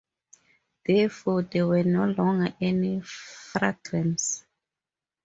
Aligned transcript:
Therefore, 0.83 1.43
there 1.43 1.67
were 1.67 1.83
no 1.83 2.05
longer 2.07 2.55
any 2.59 3.01
fragments. 3.01 4.43